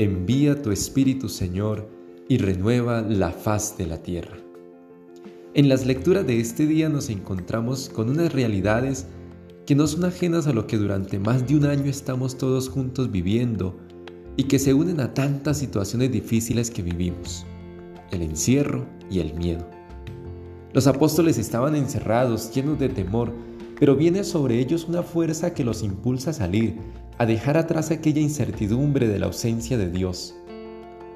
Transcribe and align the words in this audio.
Envía 0.00 0.62
tu 0.62 0.70
Espíritu, 0.70 1.28
Señor, 1.28 1.88
y 2.28 2.38
renueva 2.38 3.00
la 3.00 3.32
faz 3.32 3.76
de 3.76 3.84
la 3.84 4.00
tierra. 4.00 4.36
En 5.54 5.68
las 5.68 5.86
lecturas 5.86 6.24
de 6.24 6.38
este 6.38 6.66
día 6.66 6.88
nos 6.88 7.10
encontramos 7.10 7.88
con 7.88 8.08
unas 8.08 8.32
realidades 8.32 9.08
que 9.66 9.74
no 9.74 9.88
son 9.88 10.04
ajenas 10.04 10.46
a 10.46 10.52
lo 10.52 10.68
que 10.68 10.76
durante 10.76 11.18
más 11.18 11.48
de 11.48 11.56
un 11.56 11.64
año 11.64 11.86
estamos 11.86 12.38
todos 12.38 12.68
juntos 12.68 13.10
viviendo 13.10 13.76
y 14.36 14.44
que 14.44 14.60
se 14.60 14.72
unen 14.72 15.00
a 15.00 15.14
tantas 15.14 15.58
situaciones 15.58 16.12
difíciles 16.12 16.70
que 16.70 16.82
vivimos, 16.82 17.44
el 18.12 18.22
encierro 18.22 18.86
y 19.10 19.18
el 19.18 19.34
miedo. 19.34 19.68
Los 20.74 20.86
apóstoles 20.86 21.38
estaban 21.38 21.74
encerrados, 21.74 22.54
llenos 22.54 22.78
de 22.78 22.88
temor, 22.88 23.32
pero 23.80 23.96
viene 23.96 24.22
sobre 24.22 24.60
ellos 24.60 24.86
una 24.88 25.02
fuerza 25.02 25.54
que 25.54 25.64
los 25.64 25.82
impulsa 25.82 26.30
a 26.30 26.34
salir, 26.34 26.76
a 27.18 27.26
dejar 27.26 27.56
atrás 27.56 27.90
aquella 27.90 28.20
incertidumbre 28.20 29.08
de 29.08 29.18
la 29.18 29.26
ausencia 29.26 29.76
de 29.76 29.90
Dios. 29.90 30.34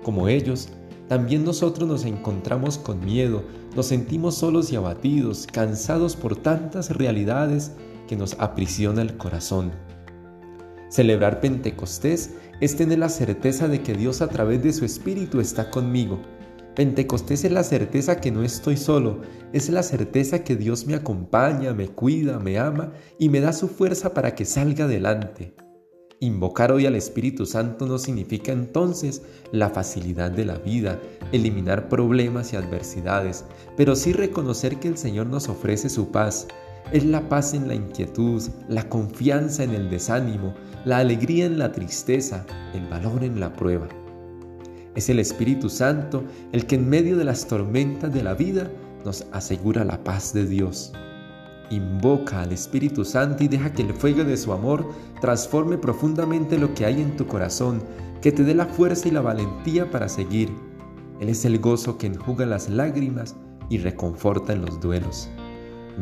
Como 0.02 0.28
ellos, 0.28 0.69
también 1.09 1.45
nosotros 1.45 1.88
nos 1.88 2.05
encontramos 2.05 2.77
con 2.78 3.05
miedo, 3.05 3.45
nos 3.77 3.87
sentimos 3.87 4.34
solos 4.37 4.73
y 4.73 4.77
abatidos, 4.77 5.47
cansados 5.47 6.16
por 6.16 6.37
tantas 6.37 6.91
realidades 6.91 7.73
que 8.09 8.16
nos 8.16 8.34
aprisiona 8.41 9.02
el 9.02 9.16
corazón. 9.16 9.73
Celebrar 10.88 11.41
Pentecostés 11.41 12.34
es 12.61 12.77
tener 12.77 12.98
la 12.98 13.09
certeza 13.09 13.69
de 13.69 13.83
que 13.83 13.95
Dios 13.95 14.23
a 14.23 14.28
través 14.28 14.62
de 14.62 14.73
su 14.73 14.84
Espíritu 14.84 15.41
está 15.41 15.70
conmigo. 15.70 16.20
Pentecostés 16.75 17.45
es 17.45 17.53
la 17.53 17.62
certeza 17.62 18.20
que 18.20 18.30
no 18.30 18.42
estoy 18.42 18.77
solo, 18.77 19.20
es 19.53 19.69
la 19.69 19.83
certeza 19.83 20.42
que 20.42 20.56
Dios 20.56 20.87
me 20.87 20.95
acompaña, 20.95 21.75
me 21.75 21.89
cuida, 21.89 22.39
me 22.39 22.59
ama 22.59 22.92
y 23.19 23.28
me 23.28 23.41
da 23.41 23.53
su 23.53 23.69
fuerza 23.69 24.14
para 24.14 24.34
que 24.34 24.45
salga 24.45 24.87
adelante. 24.87 25.55
Invocar 26.23 26.71
hoy 26.71 26.87
al 26.87 26.95
Espíritu 26.95 27.47
Santo 27.47 27.84
no 27.84 27.98
significa 27.98 28.53
entonces 28.53 29.23
la 29.51 29.70
facilidad 29.70 30.31
de 30.31 30.45
la 30.45 30.55
vida, 30.55 31.01
eliminar 31.33 31.89
problemas 31.89 32.53
y 32.53 32.56
adversidades, 32.56 33.45
pero 33.77 33.97
sí 33.97 34.12
reconocer 34.12 34.79
que 34.79 34.87
el 34.87 34.97
Señor 34.97 35.27
nos 35.27 35.48
ofrece 35.48 35.89
su 35.89 36.12
paz, 36.12 36.47
es 36.92 37.05
la 37.05 37.29
paz 37.29 37.55
en 37.55 37.67
la 37.67 37.75
inquietud, 37.75 38.41
la 38.69 38.89
confianza 38.89 39.64
en 39.64 39.73
el 39.73 39.91
desánimo, 39.91 40.55
la 40.84 40.98
alegría 40.98 41.45
en 41.45 41.59
la 41.59 41.73
tristeza, 41.73 42.47
el 42.73 42.86
valor 42.86 43.25
en 43.25 43.41
la 43.41 43.53
prueba. 43.53 43.89
Es 44.95 45.09
el 45.11 45.19
Espíritu 45.19 45.69
Santo 45.69 46.23
el 46.53 46.67
que 46.67 46.77
en 46.77 46.89
medio 46.89 47.17
de 47.17 47.25
las 47.25 47.48
tormentas 47.48 48.14
de 48.14 48.23
la 48.23 48.34
vida 48.34 48.70
nos 49.05 49.27
asegura 49.33 49.84
la 49.84 50.05
paz 50.05 50.33
de 50.33 50.47
Dios. 50.47 50.92
Invoca 51.73 52.42
al 52.42 52.53
Espíritu 52.53 53.03
Santo 53.03 53.45
y 53.45 53.48
deja 53.48 53.73
que 53.73 53.81
el 53.81 53.95
fuego 53.95 54.25
de 54.25 54.37
su 54.37 54.53
amor 54.53 54.87
transforme 55.23 55.79
profundamente 55.79 56.59
lo 56.59 56.75
que 56.75 56.84
hay 56.84 57.01
en 57.01 57.17
tu 57.17 57.27
corazón, 57.27 57.83
que 58.20 58.31
te 58.31 58.45
dé 58.45 58.55
la 58.55 58.67
fuerza 58.67 59.09
y 59.09 59.11
la 59.11 59.23
valentía 59.23 59.91
para 59.91 60.06
seguir. 60.06 60.51
Él 61.19 61.31
es 61.31 61.47
el 61.47 61.59
gozo 61.59 61.97
que 61.97 62.09
enjuga 62.09 62.45
las 62.45 62.69
lágrimas 62.69 63.37
y 63.70 63.79
reconforta 63.79 64.53
en 64.53 64.67
los 64.67 64.83
duelos. 64.83 65.31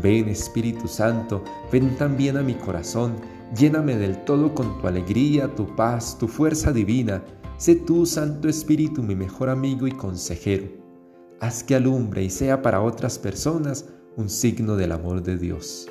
Ven 0.03 0.29
Espíritu 0.29 0.89
Santo, 0.89 1.45
ven 1.71 1.97
también 1.97 2.37
a 2.37 2.43
mi 2.43 2.55
corazón, 2.55 3.15
lléname 3.57 3.97
del 3.97 4.25
todo 4.25 4.53
con 4.53 4.81
tu 4.81 4.89
alegría, 4.89 5.55
tu 5.55 5.77
paz, 5.77 6.19
tu 6.19 6.27
fuerza 6.27 6.73
divina. 6.73 7.23
Sé 7.59 7.77
tú, 7.77 8.07
Santo 8.07 8.49
Espíritu, 8.49 9.05
mi 9.05 9.15
mejor 9.15 9.49
amigo 9.49 9.87
y 9.87 9.93
consejero. 9.93 10.67
Haz 11.39 11.63
que 11.63 11.77
alumbre 11.77 12.25
y 12.25 12.31
sea 12.31 12.61
para 12.61 12.83
otras 12.83 13.21
personas 13.21 13.87
un 14.17 14.29
signo 14.29 14.77
del 14.77 14.93
amor 14.93 15.23
de 15.23 15.39
Dios. 15.39 15.89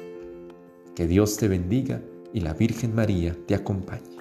Que 0.95 1.07
Dios 1.07 1.37
te 1.37 1.47
bendiga 1.47 2.01
y 2.33 2.41
la 2.41 2.53
Virgen 2.53 2.93
María 2.93 3.35
te 3.47 3.55
acompañe. 3.55 4.18